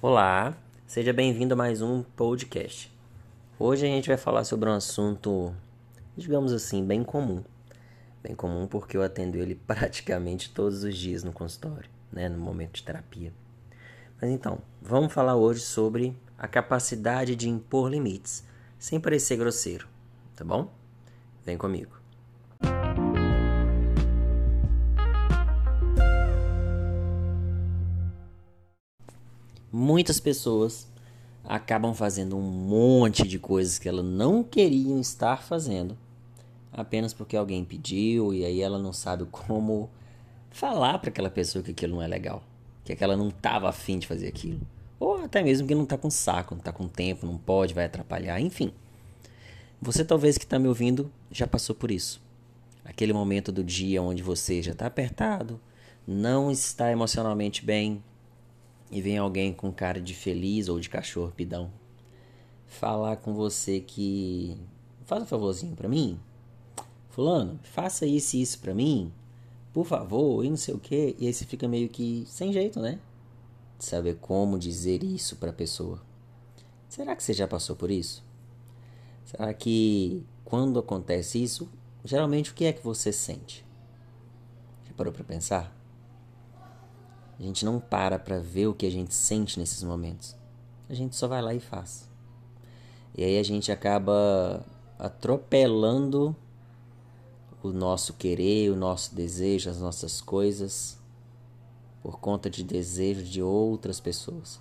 Olá, 0.00 0.56
seja 0.86 1.12
bem-vindo 1.12 1.54
a 1.54 1.56
mais 1.56 1.82
um 1.82 2.04
podcast. 2.04 2.88
Hoje 3.58 3.84
a 3.84 3.88
gente 3.88 4.06
vai 4.06 4.16
falar 4.16 4.44
sobre 4.44 4.70
um 4.70 4.72
assunto, 4.72 5.52
digamos 6.16 6.52
assim, 6.52 6.86
bem 6.86 7.02
comum. 7.02 7.42
Bem 8.22 8.32
comum 8.32 8.68
porque 8.68 8.96
eu 8.96 9.02
atendo 9.02 9.38
ele 9.38 9.56
praticamente 9.66 10.54
todos 10.54 10.84
os 10.84 10.96
dias 10.96 11.24
no 11.24 11.32
consultório, 11.32 11.90
né, 12.12 12.28
no 12.28 12.38
momento 12.38 12.74
de 12.74 12.84
terapia. 12.84 13.32
Mas 14.22 14.30
então, 14.30 14.60
vamos 14.80 15.12
falar 15.12 15.34
hoje 15.34 15.62
sobre 15.62 16.16
a 16.38 16.46
capacidade 16.46 17.34
de 17.34 17.48
impor 17.48 17.90
limites, 17.90 18.44
sem 18.78 19.00
parecer 19.00 19.36
grosseiro, 19.36 19.88
tá 20.36 20.44
bom? 20.44 20.72
Vem 21.44 21.58
comigo. 21.58 21.97
Muitas 29.78 30.18
pessoas 30.18 30.86
acabam 31.44 31.94
fazendo 31.94 32.36
um 32.36 32.42
monte 32.42 33.26
de 33.26 33.38
coisas 33.38 33.78
que 33.78 33.88
elas 33.88 34.04
não 34.04 34.42
queriam 34.42 35.00
estar 35.00 35.42
fazendo 35.42 35.96
apenas 36.72 37.12
porque 37.12 37.36
alguém 37.36 37.64
pediu 37.64 38.34
e 38.34 38.44
aí 38.44 38.60
ela 38.60 38.78
não 38.78 38.92
sabe 38.92 39.24
como 39.26 39.88
falar 40.50 40.98
para 40.98 41.10
aquela 41.10 41.30
pessoa 41.30 41.62
que 41.62 41.70
aquilo 41.70 41.96
não 41.96 42.02
é 42.02 42.06
legal, 42.06 42.42
que 42.84 42.92
aquela 42.92 43.16
não 43.16 43.28
estava 43.28 43.68
afim 43.68 43.98
de 43.98 44.06
fazer 44.06 44.28
aquilo, 44.28 44.60
ou 44.98 45.24
até 45.24 45.42
mesmo 45.42 45.66
que 45.66 45.74
não 45.74 45.84
está 45.84 45.96
com 45.96 46.10
saco, 46.10 46.54
não 46.54 46.60
está 46.60 46.72
com 46.72 46.88
tempo, 46.88 47.26
não 47.26 47.38
pode, 47.38 47.74
vai 47.74 47.84
atrapalhar, 47.84 48.40
enfim. 48.40 48.72
Você 49.80 50.04
talvez 50.04 50.36
que 50.36 50.44
está 50.44 50.58
me 50.58 50.66
ouvindo 50.66 51.10
já 51.30 51.46
passou 51.46 51.74
por 51.74 51.90
isso. 51.90 52.20
Aquele 52.84 53.12
momento 53.12 53.52
do 53.52 53.62
dia 53.62 54.02
onde 54.02 54.22
você 54.22 54.60
já 54.60 54.72
está 54.72 54.86
apertado, 54.86 55.60
não 56.06 56.50
está 56.50 56.90
emocionalmente 56.90 57.64
bem, 57.64 58.02
e 58.90 59.00
vem 59.00 59.18
alguém 59.18 59.52
com 59.52 59.72
cara 59.72 60.00
de 60.00 60.14
feliz 60.14 60.68
ou 60.68 60.80
de 60.80 60.88
cachorro 60.88 61.32
pidão 61.36 61.70
falar 62.68 63.16
com 63.16 63.34
você 63.34 63.80
que 63.80 64.56
faz 65.04 65.22
um 65.22 65.26
favorzinho 65.26 65.74
para 65.74 65.88
mim, 65.88 66.20
fulano, 67.08 67.58
faça 67.62 68.06
isso 68.06 68.36
e 68.36 68.42
isso 68.42 68.60
para 68.60 68.74
mim, 68.74 69.12
por 69.72 69.86
favor, 69.86 70.44
e 70.44 70.50
não 70.50 70.56
sei 70.56 70.74
o 70.74 70.78
que, 70.78 71.16
e 71.18 71.26
aí 71.26 71.32
você 71.32 71.44
fica 71.44 71.66
meio 71.66 71.88
que 71.88 72.24
sem 72.28 72.52
jeito, 72.52 72.78
né? 72.78 73.00
De 73.78 73.84
saber 73.84 74.16
como 74.20 74.58
dizer 74.58 75.02
isso 75.02 75.36
para 75.36 75.52
pessoa. 75.52 76.00
Será 76.88 77.16
que 77.16 77.22
você 77.22 77.32
já 77.32 77.48
passou 77.48 77.74
por 77.74 77.90
isso? 77.90 78.24
Será 79.24 79.52
que 79.52 80.22
quando 80.44 80.78
acontece 80.78 81.42
isso, 81.42 81.68
geralmente 82.04 82.50
o 82.50 82.54
que 82.54 82.64
é 82.64 82.72
que 82.72 82.84
você 82.84 83.12
sente? 83.12 83.64
Já 84.86 84.92
parou 84.94 85.12
para 85.12 85.24
pensar? 85.24 85.77
A 87.38 87.42
gente 87.42 87.64
não 87.64 87.78
para 87.78 88.18
para 88.18 88.38
ver 88.38 88.66
o 88.66 88.74
que 88.74 88.86
a 88.86 88.90
gente 88.90 89.14
sente 89.14 89.58
nesses 89.58 89.82
momentos. 89.82 90.34
A 90.88 90.94
gente 90.94 91.14
só 91.14 91.28
vai 91.28 91.40
lá 91.40 91.54
e 91.54 91.60
faz. 91.60 92.08
E 93.16 93.22
aí 93.22 93.38
a 93.38 93.42
gente 93.42 93.70
acaba 93.70 94.64
atropelando 94.98 96.34
o 97.62 97.68
nosso 97.70 98.14
querer, 98.14 98.70
o 98.70 98.76
nosso 98.76 99.14
desejo, 99.14 99.70
as 99.70 99.80
nossas 99.80 100.20
coisas 100.20 100.98
por 102.02 102.18
conta 102.20 102.48
de 102.48 102.62
desejo 102.62 103.22
de 103.22 103.42
outras 103.42 104.00
pessoas. 104.00 104.60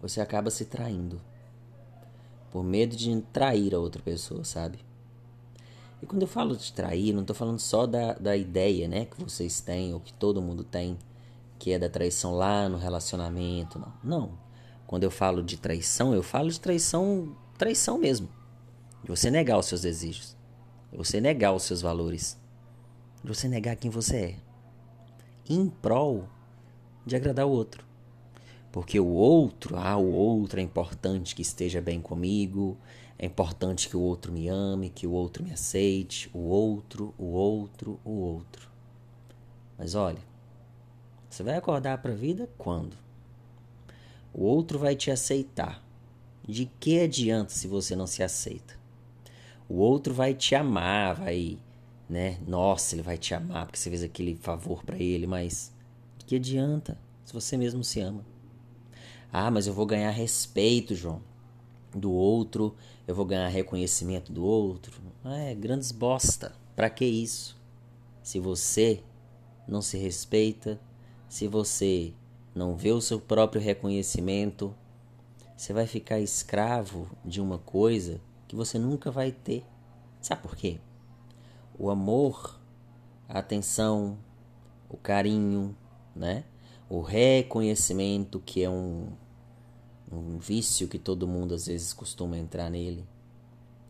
Você 0.00 0.20
acaba 0.20 0.50
se 0.50 0.64
traindo 0.64 1.20
por 2.50 2.62
medo 2.62 2.94
de 2.94 3.20
trair 3.32 3.74
a 3.74 3.78
outra 3.78 4.02
pessoa, 4.02 4.44
sabe? 4.44 4.78
E 6.02 6.06
quando 6.06 6.22
eu 6.22 6.28
falo 6.28 6.56
de 6.56 6.72
trair, 6.72 7.12
não 7.12 7.20
estou 7.20 7.34
falando 7.34 7.60
só 7.60 7.86
da, 7.86 8.14
da 8.14 8.36
ideia 8.36 8.88
né, 8.88 9.04
que 9.04 9.22
vocês 9.22 9.60
têm, 9.60 9.94
ou 9.94 10.00
que 10.00 10.12
todo 10.12 10.42
mundo 10.42 10.64
tem, 10.64 10.98
que 11.60 11.70
é 11.70 11.78
da 11.78 11.88
traição 11.88 12.34
lá 12.34 12.68
no 12.68 12.76
relacionamento. 12.76 13.78
Não. 13.78 13.92
não. 14.02 14.38
Quando 14.84 15.04
eu 15.04 15.10
falo 15.12 15.44
de 15.44 15.56
traição, 15.56 16.12
eu 16.12 16.22
falo 16.22 16.50
de 16.50 16.58
traição, 16.58 17.36
traição 17.56 17.98
mesmo. 17.98 18.28
De 19.04 19.10
você 19.10 19.30
negar 19.30 19.58
os 19.58 19.66
seus 19.66 19.82
desejos. 19.82 20.36
De 20.90 20.98
você 20.98 21.20
negar 21.20 21.54
os 21.54 21.62
seus 21.62 21.80
valores. 21.80 22.36
De 23.22 23.28
você 23.28 23.46
negar 23.46 23.76
quem 23.76 23.90
você 23.90 24.16
é. 24.16 24.36
Em 25.48 25.68
prol 25.68 26.28
de 27.06 27.14
agradar 27.14 27.46
o 27.46 27.50
outro. 27.50 27.91
Porque 28.72 28.98
o 28.98 29.06
outro, 29.06 29.76
ah, 29.76 29.98
o 29.98 30.10
outro 30.10 30.58
é 30.58 30.62
importante 30.62 31.34
que 31.34 31.42
esteja 31.42 31.80
bem 31.80 32.00
comigo, 32.00 32.78
é 33.18 33.26
importante 33.26 33.86
que 33.88 33.96
o 33.96 34.00
outro 34.00 34.32
me 34.32 34.48
ame, 34.48 34.88
que 34.88 35.06
o 35.06 35.12
outro 35.12 35.44
me 35.44 35.52
aceite, 35.52 36.30
o 36.32 36.38
outro, 36.38 37.14
o 37.18 37.26
outro, 37.26 38.00
o 38.02 38.10
outro. 38.10 38.68
Mas 39.78 39.94
olha, 39.94 40.18
você 41.28 41.42
vai 41.42 41.54
acordar 41.54 41.98
para 41.98 42.12
a 42.12 42.16
vida 42.16 42.48
quando? 42.56 42.96
O 44.32 44.44
outro 44.44 44.78
vai 44.78 44.96
te 44.96 45.10
aceitar. 45.10 45.82
De 46.48 46.66
que 46.80 46.98
adianta 46.98 47.52
se 47.52 47.68
você 47.68 47.94
não 47.94 48.06
se 48.06 48.22
aceita? 48.22 48.74
O 49.68 49.76
outro 49.76 50.12
vai 50.12 50.34
te 50.34 50.54
amar, 50.54 51.14
vai, 51.14 51.58
né? 52.08 52.38
Nossa, 52.46 52.94
ele 52.94 53.02
vai 53.02 53.16
te 53.16 53.34
amar 53.34 53.66
porque 53.66 53.78
você 53.78 53.90
fez 53.90 54.02
aquele 54.02 54.34
favor 54.34 54.82
para 54.82 54.96
ele, 54.96 55.26
mas 55.26 55.72
de 56.18 56.24
que 56.24 56.36
adianta 56.36 56.98
se 57.24 57.32
você 57.32 57.56
mesmo 57.56 57.84
se 57.84 58.00
ama? 58.00 58.24
Ah, 59.32 59.50
mas 59.50 59.66
eu 59.66 59.72
vou 59.72 59.86
ganhar 59.86 60.10
respeito, 60.10 60.94
João, 60.94 61.22
do 61.94 62.12
outro, 62.12 62.76
eu 63.08 63.14
vou 63.14 63.24
ganhar 63.24 63.48
reconhecimento 63.48 64.30
do 64.30 64.44
outro. 64.44 65.00
Ah, 65.24 65.38
é, 65.38 65.54
grandes 65.54 65.90
bosta. 65.90 66.54
Para 66.76 66.90
que 66.90 67.04
isso? 67.04 67.56
Se 68.22 68.38
você 68.38 69.02
não 69.66 69.80
se 69.80 69.96
respeita, 69.96 70.78
se 71.28 71.48
você 71.48 72.12
não 72.54 72.76
vê 72.76 72.92
o 72.92 73.00
seu 73.00 73.18
próprio 73.18 73.60
reconhecimento, 73.60 74.74
você 75.56 75.72
vai 75.72 75.86
ficar 75.86 76.20
escravo 76.20 77.08
de 77.24 77.40
uma 77.40 77.56
coisa 77.56 78.20
que 78.46 78.54
você 78.54 78.78
nunca 78.78 79.10
vai 79.10 79.32
ter. 79.32 79.64
Sabe 80.20 80.42
por 80.42 80.54
quê? 80.54 80.78
O 81.78 81.88
amor, 81.88 82.60
a 83.28 83.38
atenção, 83.38 84.18
o 84.90 84.96
carinho, 84.96 85.74
né? 86.14 86.44
O 86.88 87.00
reconhecimento, 87.00 88.38
que 88.40 88.62
é 88.62 88.68
um, 88.68 89.08
um 90.12 90.38
vício 90.38 90.88
que 90.88 90.98
todo 90.98 91.26
mundo 91.26 91.54
às 91.54 91.66
vezes 91.66 91.92
costuma 91.92 92.36
entrar 92.36 92.70
nele, 92.70 93.04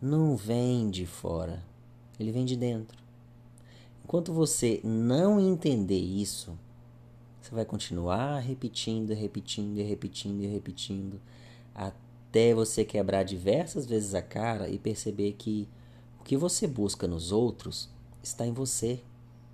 não 0.00 0.36
vem 0.36 0.90
de 0.90 1.06
fora, 1.06 1.62
ele 2.18 2.32
vem 2.32 2.44
de 2.44 2.56
dentro. 2.56 2.98
Enquanto 4.04 4.32
você 4.32 4.80
não 4.84 5.40
entender 5.40 5.98
isso, 5.98 6.58
você 7.40 7.54
vai 7.54 7.64
continuar 7.64 8.38
repetindo, 8.38 9.12
repetindo 9.12 9.76
repetindo 9.82 10.42
repetindo 10.48 11.20
até 11.74 12.54
você 12.54 12.84
quebrar 12.84 13.24
diversas 13.24 13.86
vezes 13.86 14.14
a 14.14 14.22
cara 14.22 14.68
e 14.68 14.78
perceber 14.78 15.32
que 15.32 15.68
o 16.20 16.24
que 16.24 16.36
você 16.36 16.66
busca 16.66 17.06
nos 17.08 17.32
outros 17.32 17.88
está 18.22 18.46
em 18.46 18.52
você, 18.52 19.00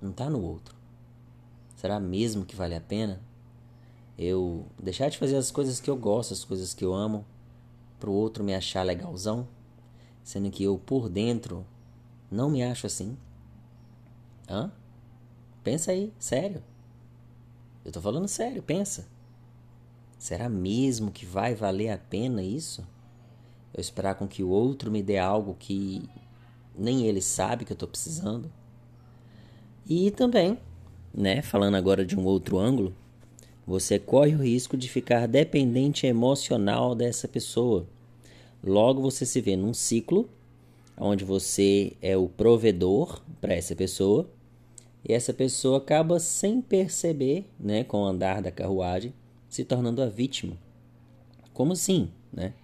não 0.00 0.10
está 0.10 0.30
no 0.30 0.42
outro. 0.42 0.74
Será 1.76 2.00
mesmo 2.00 2.44
que 2.44 2.56
vale 2.56 2.74
a 2.74 2.80
pena 2.80 3.20
eu 4.18 4.66
deixar 4.82 5.08
de 5.08 5.18
fazer 5.18 5.36
as 5.36 5.50
coisas 5.50 5.80
que 5.80 5.90
eu 5.90 5.96
gosto, 5.96 6.32
as 6.32 6.44
coisas 6.44 6.72
que 6.72 6.84
eu 6.84 6.94
amo, 6.94 7.24
para 7.98 8.10
o 8.10 8.14
outro 8.14 8.44
me 8.44 8.54
achar 8.54 8.82
legalzão, 8.82 9.48
sendo 10.22 10.50
que 10.50 10.64
eu 10.64 10.78
por 10.78 11.08
dentro 11.08 11.64
não 12.30 12.50
me 12.50 12.62
acho 12.62 12.86
assim? 12.86 13.16
Hã? 14.48 14.70
Pensa 15.62 15.92
aí, 15.92 16.12
sério. 16.18 16.62
Eu 17.84 17.92
tô 17.92 18.00
falando 18.00 18.28
sério, 18.28 18.62
pensa. 18.62 19.06
Será 20.18 20.48
mesmo 20.48 21.10
que 21.10 21.26
vai 21.26 21.54
valer 21.54 21.90
a 21.90 21.98
pena 21.98 22.42
isso? 22.42 22.86
Eu 23.72 23.80
esperar 23.80 24.14
com 24.14 24.26
que 24.28 24.42
o 24.42 24.48
outro 24.48 24.90
me 24.90 25.02
dê 25.02 25.18
algo 25.18 25.54
que 25.58 26.08
nem 26.76 27.06
ele 27.06 27.20
sabe 27.20 27.64
que 27.64 27.72
eu 27.72 27.76
tô 27.76 27.86
precisando? 27.86 28.50
E 29.86 30.10
também, 30.10 30.58
né, 31.12 31.42
falando 31.42 31.76
agora 31.76 32.06
de 32.06 32.18
um 32.18 32.24
outro 32.24 32.58
ângulo, 32.58 32.94
você 33.66 33.98
corre 33.98 34.34
o 34.34 34.42
risco 34.42 34.76
de 34.76 34.88
ficar 34.88 35.26
dependente 35.26 36.06
emocional 36.06 36.94
dessa 36.94 37.26
pessoa. 37.26 37.86
Logo 38.62 39.00
você 39.00 39.24
se 39.24 39.40
vê 39.40 39.56
num 39.56 39.74
ciclo 39.74 40.28
onde 40.96 41.24
você 41.24 41.92
é 42.00 42.16
o 42.16 42.28
provedor 42.28 43.22
para 43.40 43.54
essa 43.54 43.74
pessoa 43.74 44.28
e 45.06 45.12
essa 45.12 45.32
pessoa 45.32 45.78
acaba 45.78 46.18
sem 46.18 46.60
perceber, 46.60 47.46
né, 47.58 47.84
com 47.84 47.98
o 47.98 48.06
andar 48.06 48.40
da 48.40 48.50
carruagem, 48.50 49.12
se 49.48 49.64
tornando 49.64 50.02
a 50.02 50.06
vítima. 50.06 50.56
Como 51.52 51.72
assim, 51.72 52.10
né? 52.32 52.54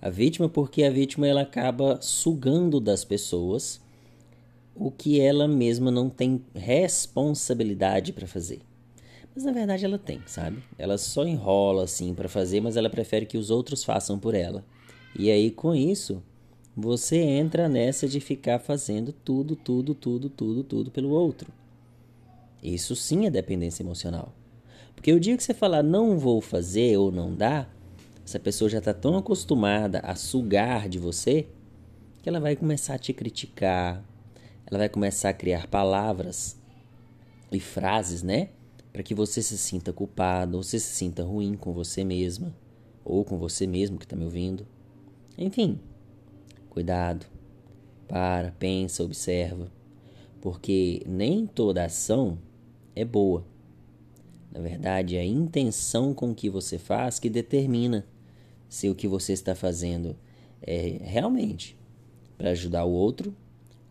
A 0.00 0.10
vítima 0.10 0.48
porque 0.48 0.84
a 0.84 0.90
vítima 0.90 1.26
ela 1.26 1.42
acaba 1.42 2.00
sugando 2.00 2.80
das 2.80 3.04
pessoas 3.04 3.80
o 4.74 4.92
que 4.92 5.20
ela 5.20 5.48
mesma 5.48 5.90
não 5.90 6.08
tem 6.08 6.44
responsabilidade 6.54 8.12
para 8.12 8.26
fazer. 8.26 8.60
Mas 9.38 9.44
na 9.44 9.52
verdade 9.52 9.84
ela 9.84 10.00
tem, 10.00 10.20
sabe? 10.26 10.60
Ela 10.76 10.98
só 10.98 11.24
enrola 11.24 11.84
assim 11.84 12.12
para 12.12 12.28
fazer, 12.28 12.60
mas 12.60 12.76
ela 12.76 12.90
prefere 12.90 13.24
que 13.24 13.38
os 13.38 13.50
outros 13.50 13.84
façam 13.84 14.18
por 14.18 14.34
ela. 14.34 14.64
E 15.16 15.30
aí 15.30 15.48
com 15.48 15.76
isso, 15.76 16.20
você 16.76 17.18
entra 17.18 17.68
nessa 17.68 18.08
de 18.08 18.18
ficar 18.18 18.58
fazendo 18.58 19.12
tudo, 19.12 19.54
tudo, 19.54 19.94
tudo, 19.94 20.28
tudo, 20.28 20.64
tudo 20.64 20.90
pelo 20.90 21.10
outro. 21.10 21.52
Isso 22.60 22.96
sim 22.96 23.26
é 23.26 23.30
dependência 23.30 23.84
emocional. 23.84 24.34
Porque 24.92 25.12
o 25.12 25.20
dia 25.20 25.36
que 25.36 25.44
você 25.44 25.54
falar 25.54 25.84
não 25.84 26.18
vou 26.18 26.40
fazer 26.40 26.96
ou 26.96 27.12
não 27.12 27.32
dá, 27.32 27.68
essa 28.24 28.40
pessoa 28.40 28.68
já 28.68 28.78
está 28.78 28.92
tão 28.92 29.16
acostumada 29.16 30.00
a 30.00 30.16
sugar 30.16 30.88
de 30.88 30.98
você 30.98 31.46
que 32.24 32.28
ela 32.28 32.40
vai 32.40 32.56
começar 32.56 32.94
a 32.94 32.98
te 32.98 33.12
criticar, 33.12 34.02
ela 34.66 34.78
vai 34.78 34.88
começar 34.88 35.28
a 35.28 35.32
criar 35.32 35.68
palavras 35.68 36.56
e 37.52 37.60
frases, 37.60 38.24
né? 38.24 38.48
Para 38.98 39.04
que 39.04 39.14
você 39.14 39.40
se 39.40 39.56
sinta 39.56 39.92
culpado, 39.92 40.56
ou 40.56 40.62
se 40.64 40.80
sinta 40.80 41.22
ruim 41.22 41.54
com 41.54 41.72
você 41.72 42.02
mesma, 42.02 42.52
ou 43.04 43.24
com 43.24 43.38
você 43.38 43.64
mesmo 43.64 43.96
que 43.96 44.04
está 44.04 44.16
me 44.16 44.24
ouvindo. 44.24 44.66
Enfim, 45.38 45.78
cuidado. 46.68 47.24
Para, 48.08 48.50
pensa, 48.58 49.04
observa. 49.04 49.70
Porque 50.40 51.00
nem 51.06 51.46
toda 51.46 51.84
ação 51.84 52.40
é 52.92 53.04
boa. 53.04 53.46
Na 54.50 54.58
verdade, 54.58 55.16
é 55.16 55.20
a 55.20 55.24
intenção 55.24 56.12
com 56.12 56.34
que 56.34 56.50
você 56.50 56.76
faz 56.76 57.20
que 57.20 57.30
determina 57.30 58.04
se 58.68 58.90
o 58.90 58.96
que 58.96 59.06
você 59.06 59.32
está 59.32 59.54
fazendo 59.54 60.16
é 60.60 60.98
realmente 61.04 61.78
para 62.36 62.50
ajudar 62.50 62.84
o 62.84 62.90
outro 62.90 63.32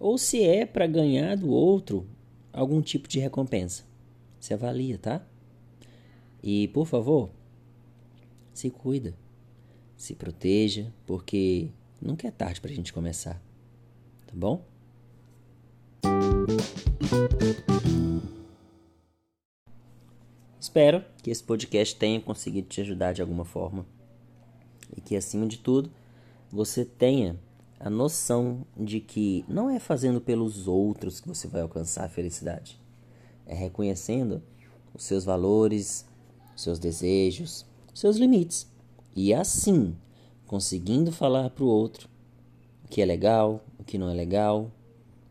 ou 0.00 0.16
se 0.16 0.42
é 0.42 0.64
para 0.64 0.86
ganhar 0.86 1.36
do 1.36 1.50
outro 1.50 2.06
algum 2.50 2.80
tipo 2.80 3.06
de 3.06 3.18
recompensa. 3.18 3.92
Se 4.44 4.52
avalia, 4.52 4.98
tá? 4.98 5.26
E, 6.42 6.68
por 6.68 6.86
favor, 6.86 7.30
se 8.52 8.68
cuida, 8.68 9.16
se 9.96 10.14
proteja, 10.14 10.92
porque 11.06 11.70
nunca 11.98 12.28
é 12.28 12.30
tarde 12.30 12.60
para 12.60 12.70
a 12.70 12.74
gente 12.74 12.92
começar, 12.92 13.40
tá 14.26 14.34
bom? 14.34 14.62
Espero 20.60 21.02
que 21.22 21.30
esse 21.30 21.42
podcast 21.42 21.96
tenha 21.96 22.20
conseguido 22.20 22.68
te 22.68 22.82
ajudar 22.82 23.14
de 23.14 23.22
alguma 23.22 23.46
forma 23.46 23.86
e 24.94 25.00
que, 25.00 25.16
acima 25.16 25.46
de 25.46 25.56
tudo, 25.56 25.90
você 26.52 26.84
tenha 26.84 27.40
a 27.80 27.88
noção 27.88 28.66
de 28.76 29.00
que 29.00 29.42
não 29.48 29.70
é 29.70 29.80
fazendo 29.80 30.20
pelos 30.20 30.68
outros 30.68 31.18
que 31.18 31.28
você 31.28 31.48
vai 31.48 31.62
alcançar 31.62 32.04
a 32.04 32.10
felicidade. 32.10 32.83
É 33.46 33.54
reconhecendo 33.54 34.42
os 34.94 35.04
seus 35.04 35.24
valores, 35.24 36.06
os 36.54 36.62
seus 36.62 36.78
desejos, 36.78 37.66
os 37.92 38.00
seus 38.00 38.16
limites. 38.16 38.66
E 39.14 39.32
assim, 39.34 39.94
conseguindo 40.46 41.12
falar 41.12 41.50
para 41.50 41.64
o 41.64 41.68
outro 41.68 42.08
o 42.84 42.88
que 42.88 43.00
é 43.00 43.04
legal, 43.04 43.64
o 43.78 43.84
que 43.84 43.98
não 43.98 44.08
é 44.08 44.14
legal. 44.14 44.70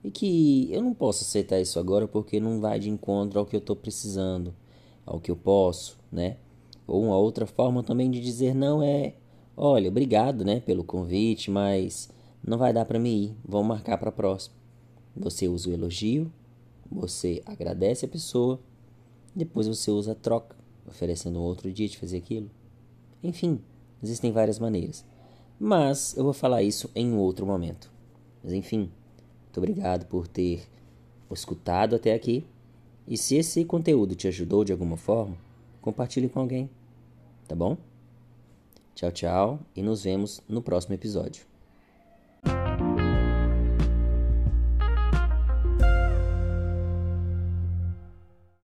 E 0.03 0.11
que 0.11 0.67
eu 0.71 0.81
não 0.81 0.93
posso 0.93 1.23
aceitar 1.23 1.61
isso 1.61 1.79
agora 1.79 2.07
porque 2.07 2.39
não 2.39 2.59
vai 2.59 2.77
de 2.79 2.89
encontro 2.89 3.39
ao 3.39 3.45
que 3.45 3.55
eu 3.55 3.59
estou 3.59 3.75
precisando, 3.75 4.53
ao 5.05 5.19
que 5.19 5.31
eu 5.31 5.35
posso, 5.35 5.97
né? 6.11 6.37
Ou 6.85 7.01
uma 7.03 7.17
outra 7.17 7.45
forma 7.45 7.81
também 7.81 8.11
de 8.11 8.19
dizer 8.19 8.53
não 8.53 8.83
é, 8.83 9.13
olha, 9.55 9.89
obrigado, 9.89 10.43
né, 10.43 10.59
pelo 10.59 10.83
convite, 10.83 11.49
mas 11.49 12.09
não 12.45 12.57
vai 12.57 12.73
dar 12.73 12.83
para 12.83 12.99
mim 12.99 13.23
ir, 13.23 13.35
vamos 13.45 13.67
marcar 13.67 13.97
para 13.97 14.09
a 14.09 14.11
próxima. 14.11 14.55
Você 15.15 15.47
usa 15.47 15.69
o 15.69 15.73
elogio, 15.73 16.29
você 16.93 17.41
agradece 17.45 18.05
a 18.05 18.09
pessoa, 18.09 18.59
depois 19.35 19.67
você 19.67 19.89
usa 19.91 20.11
a 20.11 20.15
troca, 20.15 20.55
oferecendo 20.87 21.41
outro 21.41 21.71
dia 21.71 21.87
de 21.87 21.97
fazer 21.97 22.17
aquilo. 22.17 22.49
Enfim, 23.23 23.59
existem 24.01 24.31
várias 24.31 24.59
maneiras. 24.59 25.05
Mas 25.59 26.15
eu 26.17 26.23
vou 26.23 26.33
falar 26.33 26.61
isso 26.61 26.89
em 26.95 27.13
outro 27.15 27.45
momento. 27.45 27.91
Mas 28.43 28.53
enfim, 28.53 28.91
muito 29.43 29.57
obrigado 29.57 30.05
por 30.05 30.27
ter 30.27 30.67
escutado 31.31 31.95
até 31.95 32.13
aqui. 32.13 32.45
E 33.07 33.17
se 33.17 33.35
esse 33.35 33.65
conteúdo 33.65 34.15
te 34.15 34.27
ajudou 34.27 34.63
de 34.63 34.71
alguma 34.71 34.97
forma, 34.97 35.37
compartilhe 35.81 36.29
com 36.29 36.39
alguém. 36.39 36.69
Tá 37.47 37.55
bom? 37.55 37.77
Tchau, 38.95 39.11
tchau 39.11 39.59
e 39.75 39.81
nos 39.81 40.03
vemos 40.03 40.41
no 40.47 40.61
próximo 40.61 40.95
episódio. 40.95 41.52